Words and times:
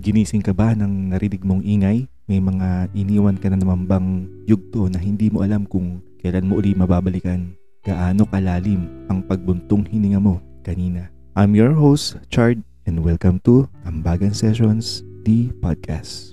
Ginising 0.00 0.40
ka 0.40 0.56
ba 0.56 0.72
ng 0.72 1.12
narinig 1.12 1.44
mong 1.44 1.60
ingay? 1.60 2.08
May 2.24 2.40
mga 2.40 2.88
iniwan 2.96 3.36
ka 3.36 3.52
na 3.52 3.60
naman 3.60 3.84
bang 3.84 4.24
yugto 4.48 4.88
na 4.88 4.96
hindi 4.96 5.28
mo 5.28 5.44
alam 5.44 5.68
kung 5.68 6.00
kailan 6.24 6.48
mo 6.48 6.56
uli 6.56 6.72
mababalikan? 6.72 7.52
Gaano 7.84 8.24
kalalim 8.24 8.88
ang 9.12 9.20
pagbuntong 9.20 9.84
hininga 9.84 10.16
mo 10.16 10.40
kanina? 10.64 11.12
I'm 11.36 11.52
your 11.52 11.76
host, 11.76 12.16
Chard, 12.32 12.64
and 12.88 13.04
welcome 13.04 13.44
to 13.44 13.68
Ambagan 13.84 14.32
Sessions, 14.32 15.04
the 15.28 15.52
podcast. 15.60 16.32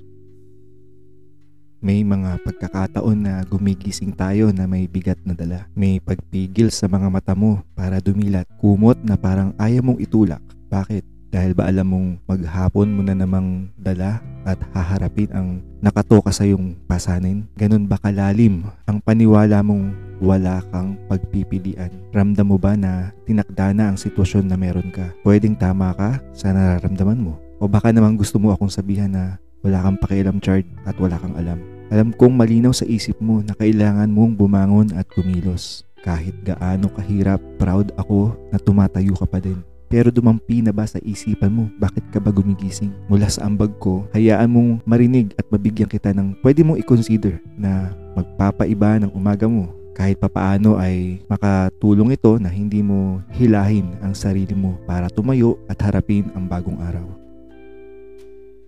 May 1.83 2.07
mga 2.07 2.47
pagkakataon 2.47 3.19
na 3.19 3.43
gumigising 3.43 4.15
tayo 4.15 4.55
na 4.55 4.63
may 4.63 4.87
bigat 4.87 5.19
na 5.27 5.35
dala. 5.35 5.67
May 5.75 5.99
pagpigil 5.99 6.71
sa 6.71 6.87
mga 6.87 7.11
mata 7.11 7.35
mo 7.35 7.67
para 7.75 7.99
dumilat. 7.99 8.47
Kumot 8.63 8.95
na 9.03 9.19
parang 9.19 9.51
ayaw 9.59 9.83
mong 9.83 9.99
itulak. 9.99 10.39
Bakit? 10.71 11.16
Dahil 11.27 11.51
ba 11.51 11.67
alam 11.67 11.87
mong 11.91 12.07
maghapon 12.23 12.87
mo 12.95 13.01
na 13.03 13.11
namang 13.11 13.67
dala 13.75 14.23
at 14.47 14.55
haharapin 14.71 15.27
ang 15.35 15.59
nakatoka 15.83 16.31
sa 16.31 16.47
iyong 16.47 16.79
pasanin? 16.87 17.43
Ganun 17.59 17.85
ba 17.85 17.99
kalalim 17.99 18.63
ang 18.87 19.03
paniwala 19.03 19.59
mong 19.59 19.91
wala 20.23 20.63
kang 20.71 20.95
pagpipilian? 21.11 21.91
Ramdam 22.15 22.47
mo 22.47 22.57
ba 22.57 22.79
na 22.79 23.11
tinakda 23.27 23.75
na 23.75 23.91
ang 23.91 23.97
sitwasyon 23.99 24.47
na 24.47 24.55
meron 24.55 24.87
ka? 24.89 25.11
Pwedeng 25.21 25.59
tama 25.59 25.91
ka 25.93 26.23
sa 26.31 26.55
nararamdaman 26.55 27.19
mo? 27.19 27.35
O 27.59 27.67
baka 27.67 27.91
naman 27.91 28.15
gusto 28.15 28.39
mo 28.39 28.53
akong 28.53 28.71
sabihan 28.71 29.11
na 29.11 29.35
wala 29.65 29.83
kang 29.83 29.97
pakialam 29.99 30.37
chart 30.39 30.63
at 30.87 30.95
wala 30.95 31.19
kang 31.19 31.35
alam. 31.35 31.59
Alam 31.87 32.11
kong 32.11 32.35
malinaw 32.35 32.75
sa 32.75 32.83
isip 32.83 33.15
mo 33.23 33.39
na 33.43 33.55
kailangan 33.55 34.11
mong 34.11 34.35
bumangon 34.35 34.91
at 34.95 35.07
kumilos. 35.11 35.87
Kahit 36.03 36.35
gaano 36.43 36.91
kahirap, 36.93 37.39
proud 37.57 37.91
ako 37.97 38.35
na 38.53 38.59
tumatayo 38.59 39.15
ka 39.17 39.27
pa 39.27 39.39
din. 39.39 39.59
Pero 39.87 40.11
dumampi 40.11 40.59
na 40.59 40.75
ba 40.75 40.83
sa 40.83 40.99
isipan 40.99 41.51
mo 41.51 41.71
bakit 41.79 42.03
ka 42.11 42.19
ba 42.19 42.27
gumigising? 42.31 42.91
Mula 43.07 43.31
sa 43.31 43.47
ambag 43.47 43.71
ko, 43.79 44.03
hayaan 44.11 44.51
mong 44.51 44.71
marinig 44.83 45.31
at 45.39 45.47
mabigyan 45.47 45.87
kita 45.87 46.11
ng 46.11 46.35
pwede 46.43 46.63
mong 46.67 46.79
i-consider 46.83 47.39
na 47.55 47.95
magpapaiba 48.19 48.99
ng 49.03 49.11
umaga 49.15 49.47
mo. 49.47 49.71
Kahit 49.95 50.21
papaano 50.21 50.77
ay 50.77 51.25
makatulong 51.25 52.13
ito 52.13 52.37
na 52.37 52.53
hindi 52.53 52.85
mo 52.85 53.23
hilahin 53.33 53.97
ang 54.03 54.13
sarili 54.13 54.53
mo 54.53 54.77
para 54.85 55.09
tumayo 55.09 55.57
at 55.65 55.81
harapin 55.81 56.29
ang 56.37 56.45
bagong 56.45 56.77
araw. 56.77 57.07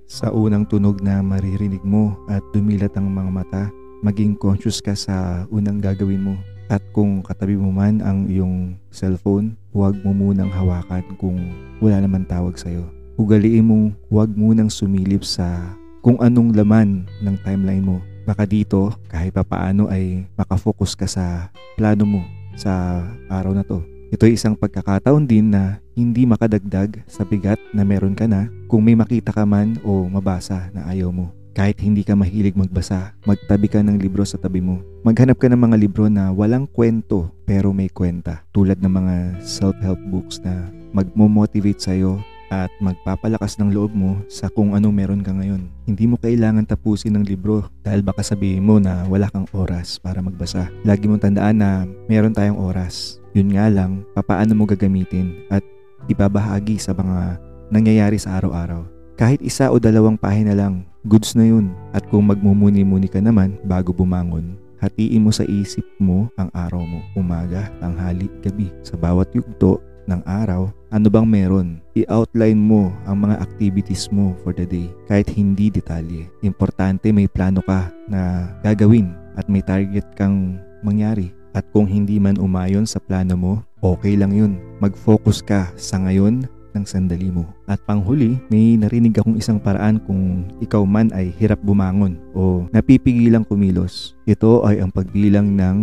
Sa 0.10 0.34
unang 0.34 0.66
tunog 0.66 1.06
na 1.06 1.22
maririnig 1.22 1.86
mo 1.86 2.18
at 2.26 2.42
dumilat 2.50 2.98
ang 2.98 3.14
mga 3.14 3.30
mata, 3.30 3.64
maging 4.02 4.34
conscious 4.34 4.82
ka 4.82 4.98
sa 4.98 5.46
unang 5.54 5.78
gagawin 5.78 6.34
mo. 6.34 6.36
At 6.70 6.86
kung 6.94 7.26
katabi 7.26 7.58
mo 7.58 7.74
man 7.74 7.98
ang 8.06 8.30
iyong 8.30 8.78
cellphone, 8.94 9.58
huwag 9.74 9.98
mo 10.06 10.14
munang 10.14 10.54
hawakan 10.54 11.02
kung 11.18 11.38
wala 11.82 11.98
naman 11.98 12.30
tawag 12.30 12.62
sa'yo. 12.62 12.86
Ugaliin 13.18 13.66
mong 13.66 13.86
huwag 14.14 14.30
munang 14.38 14.70
sumilip 14.70 15.26
sa 15.26 15.74
kung 16.06 16.22
anong 16.22 16.54
laman 16.54 17.10
ng 17.26 17.36
timeline 17.42 17.82
mo. 17.82 17.98
Baka 18.22 18.46
dito, 18.46 18.94
kahit 19.10 19.34
pa 19.34 19.42
paano 19.42 19.90
ay 19.90 20.30
makafocus 20.38 20.94
ka 20.94 21.10
sa 21.10 21.50
plano 21.74 22.06
mo 22.06 22.22
sa 22.54 23.02
araw 23.34 23.58
na 23.58 23.66
to. 23.66 23.82
Ito 24.14 24.30
ay 24.30 24.38
isang 24.38 24.54
pagkakataon 24.54 25.26
din 25.26 25.50
na 25.50 25.82
hindi 25.98 26.30
makadagdag 26.30 27.02
sa 27.10 27.26
bigat 27.26 27.58
na 27.74 27.82
meron 27.82 28.14
ka 28.14 28.30
na 28.30 28.46
kung 28.70 28.86
may 28.86 28.94
makita 28.94 29.34
ka 29.34 29.42
man 29.42 29.82
o 29.82 30.06
mabasa 30.06 30.70
na 30.70 30.86
ayaw 30.86 31.10
mo. 31.10 31.39
Kahit 31.58 31.82
hindi 31.82 32.06
ka 32.06 32.14
mahilig 32.14 32.54
magbasa, 32.54 33.18
magtabi 33.26 33.68
ka 33.68 33.82
ng 33.82 33.98
libro 33.98 34.22
sa 34.24 34.38
tabi 34.38 34.62
mo. 34.62 34.80
Maghanap 35.02 35.42
ka 35.42 35.50
ng 35.50 35.60
mga 35.60 35.78
libro 35.82 36.06
na 36.06 36.30
walang 36.30 36.70
kwento 36.70 37.34
pero 37.50 37.74
may 37.74 37.90
kwenta. 37.90 38.46
Tulad 38.54 38.78
ng 38.80 38.94
mga 38.94 39.16
self-help 39.42 40.00
books 40.14 40.40
na 40.46 40.70
magmo-motivate 40.94 41.82
sa'yo 41.82 42.22
at 42.50 42.74
magpapalakas 42.82 43.62
ng 43.62 43.70
loob 43.70 43.94
mo 43.94 44.18
sa 44.26 44.50
kung 44.50 44.74
anong 44.74 44.94
meron 44.94 45.22
ka 45.22 45.30
ngayon. 45.30 45.70
Hindi 45.86 46.10
mo 46.10 46.18
kailangan 46.18 46.66
tapusin 46.66 47.14
ng 47.18 47.26
libro 47.26 47.70
dahil 47.86 48.02
baka 48.02 48.26
sabihin 48.26 48.66
mo 48.66 48.82
na 48.82 49.06
wala 49.06 49.30
kang 49.30 49.46
oras 49.54 50.02
para 50.02 50.20
magbasa. 50.22 50.70
Lagi 50.82 51.06
mong 51.06 51.30
tandaan 51.30 51.62
na 51.62 51.86
meron 52.10 52.34
tayong 52.34 52.58
oras. 52.58 53.22
Yun 53.38 53.54
nga 53.54 53.70
lang, 53.70 54.02
papaano 54.18 54.58
mo 54.58 54.66
gagamitin 54.66 55.46
at 55.54 55.62
ibabahagi 56.10 56.82
sa 56.82 56.98
mga 56.98 57.38
nangyayari 57.70 58.18
sa 58.18 58.42
araw-araw. 58.42 58.82
Kahit 59.14 59.46
isa 59.46 59.70
o 59.70 59.78
dalawang 59.78 60.18
pahina 60.18 60.58
lang, 60.58 60.89
goods 61.08 61.38
na 61.38 61.48
yun. 61.48 61.72
At 61.96 62.04
kung 62.10 62.28
magmumuni-muni 62.28 63.08
ka 63.08 63.24
naman 63.24 63.56
bago 63.64 63.96
bumangon, 63.96 64.58
hatiin 64.80 65.24
mo 65.24 65.32
sa 65.32 65.46
isip 65.48 65.86
mo 66.00 66.32
ang 66.40 66.52
araw 66.56 66.82
mo, 66.84 67.00
umaga, 67.16 67.68
tanghali, 67.80 68.28
gabi. 68.44 68.72
Sa 68.84 68.96
bawat 68.96 69.32
yugto 69.36 69.84
ng 70.10 70.26
araw, 70.26 70.74
ano 70.90 71.08
bang 71.08 71.28
meron? 71.30 71.68
I-outline 71.94 72.58
mo 72.58 72.90
ang 73.06 73.30
mga 73.30 73.46
activities 73.46 74.10
mo 74.10 74.34
for 74.42 74.56
the 74.58 74.66
day 74.66 74.90
kahit 75.06 75.30
hindi 75.30 75.70
detalye. 75.70 76.26
Importante 76.42 77.14
may 77.14 77.30
plano 77.30 77.62
ka 77.62 77.94
na 78.10 78.50
gagawin 78.66 79.14
at 79.38 79.46
may 79.46 79.62
target 79.62 80.08
kang 80.18 80.58
mangyari. 80.82 81.30
At 81.54 81.66
kung 81.74 81.90
hindi 81.90 82.22
man 82.22 82.38
umayon 82.38 82.86
sa 82.86 83.02
plano 83.02 83.34
mo, 83.34 83.54
okay 83.82 84.14
lang 84.14 84.34
yun. 84.34 84.62
Mag-focus 84.82 85.42
ka 85.42 85.70
sa 85.78 85.98
ngayon 86.02 86.46
ng 86.76 86.86
sandali 86.86 87.30
mo. 87.34 87.48
At 87.66 87.82
panghuli, 87.84 88.40
may 88.52 88.78
narinig 88.78 89.18
akong 89.18 89.38
isang 89.38 89.58
paraan 89.58 90.02
kung 90.04 90.46
ikaw 90.60 90.84
man 90.86 91.10
ay 91.14 91.34
hirap 91.36 91.60
bumangon 91.62 92.18
o 92.34 92.66
napipigilang 92.74 93.46
kumilos. 93.46 94.18
Ito 94.26 94.66
ay 94.66 94.82
ang 94.84 94.92
pagbilang 94.94 95.56
ng 95.56 95.78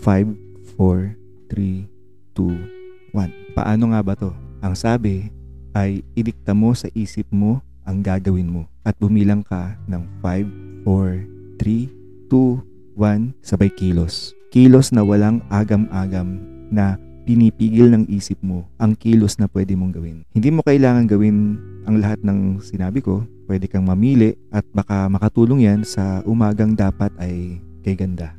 5, 0.00 0.76
4, 0.78 1.16
3, 1.50 1.86
2, 2.34 3.14
1. 3.14 3.56
Paano 3.56 3.84
nga 3.92 4.00
ba 4.00 4.14
to? 4.16 4.32
Ang 4.62 4.74
sabi 4.78 5.28
ay 5.72 6.04
idikta 6.14 6.52
mo 6.52 6.72
sa 6.72 6.88
isip 6.92 7.26
mo 7.32 7.60
ang 7.82 8.00
gagawin 8.00 8.46
mo 8.46 8.62
at 8.86 8.94
bumilang 8.98 9.42
ka 9.42 9.74
ng 9.90 10.02
5, 10.22 10.86
4, 10.86 11.58
3, 11.58 12.28
2, 12.30 12.72
1 12.96 13.32
sabay 13.42 13.70
kilos. 13.72 14.36
Kilos 14.52 14.92
na 14.92 15.00
walang 15.00 15.40
agam-agam 15.48 16.40
na 16.68 17.00
pinipigil 17.22 17.90
ng 17.94 18.04
isip 18.10 18.38
mo 18.42 18.66
ang 18.78 18.98
kilos 18.98 19.38
na 19.38 19.46
pwede 19.50 19.78
mong 19.78 19.94
gawin. 19.96 20.18
Hindi 20.34 20.48
mo 20.50 20.60
kailangan 20.66 21.06
gawin 21.06 21.58
ang 21.86 22.02
lahat 22.02 22.22
ng 22.22 22.62
sinabi 22.62 23.02
ko. 23.02 23.26
Pwede 23.46 23.66
kang 23.66 23.86
mamili 23.86 24.38
at 24.54 24.66
baka 24.70 25.10
makatulong 25.10 25.66
yan 25.66 25.80
sa 25.82 26.22
umagang 26.24 26.78
dapat 26.78 27.10
ay 27.18 27.58
kay 27.82 27.98
ganda. 27.98 28.34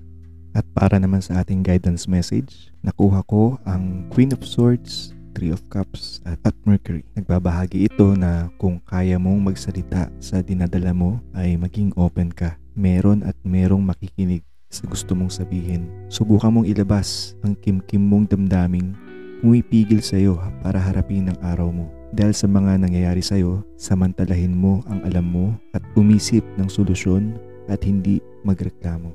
At 0.54 0.64
para 0.78 1.02
naman 1.02 1.20
sa 1.20 1.42
ating 1.42 1.66
guidance 1.66 2.06
message, 2.06 2.70
nakuha 2.86 3.26
ko 3.26 3.58
ang 3.66 4.06
Queen 4.14 4.32
of 4.32 4.46
Swords, 4.46 5.12
Three 5.34 5.50
of 5.50 5.66
Cups 5.74 6.22
at, 6.30 6.38
at 6.46 6.54
Mercury. 6.64 7.02
Nagbabahagi 7.18 7.90
ito 7.90 8.14
na 8.14 8.54
kung 8.62 8.78
kaya 8.86 9.18
mong 9.18 9.50
magsalita 9.50 10.14
sa 10.22 10.46
dinadala 10.46 10.94
mo 10.94 11.18
ay 11.34 11.58
maging 11.58 11.90
open 11.98 12.30
ka. 12.30 12.56
Meron 12.78 13.26
at 13.26 13.34
merong 13.42 13.82
makikinig 13.82 14.46
sa 14.74 14.90
gusto 14.90 15.14
mong 15.14 15.30
sabihin. 15.30 15.86
Subukan 16.10 16.50
mong 16.50 16.66
ilabas 16.66 17.38
ang 17.46 17.54
kimkim 17.62 18.02
mong 18.02 18.34
damdaming 18.34 18.98
pumipigil 19.44 20.00
sa 20.00 20.16
iyo 20.16 20.40
para 20.64 20.80
harapin 20.80 21.28
ang 21.28 21.38
araw 21.44 21.68
mo. 21.68 21.92
Dahil 22.16 22.32
sa 22.32 22.48
mga 22.48 22.80
nangyayari 22.80 23.20
sa 23.20 23.36
iyo, 23.36 23.60
samantalahin 23.76 24.56
mo 24.56 24.80
ang 24.88 25.04
alam 25.04 25.28
mo 25.28 25.46
at 25.76 25.84
umisip 26.00 26.42
ng 26.56 26.72
solusyon 26.72 27.36
at 27.68 27.84
hindi 27.84 28.24
magreklamo. 28.48 29.12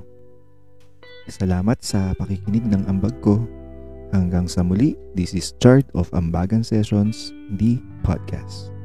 Salamat 1.32 1.80
sa 1.80 2.12
pakikinig 2.16 2.68
ng 2.68 2.84
ambag 2.88 3.16
ko. 3.24 3.40
Hanggang 4.08 4.48
sa 4.48 4.64
muli, 4.64 4.96
this 5.12 5.36
is 5.36 5.52
Chart 5.60 5.84
of 5.92 6.08
Ambagan 6.16 6.64
Sessions, 6.64 7.32
the 7.60 7.76
podcast. 8.00 8.77